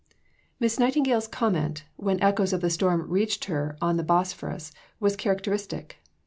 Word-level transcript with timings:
II 0.09 0.17
Miss 0.61 0.79
Nightingale's 0.79 1.27
comment, 1.27 1.83
when 1.95 2.19
echoes 2.23 2.53
of 2.53 2.61
the 2.61 2.71
storm 2.71 3.07
reached 3.07 3.45
her 3.45 3.77
on 3.81 3.97
the 3.97 4.03
Bosphorus, 4.03 4.71
was 4.99 5.15
characteristic. 5.15 5.97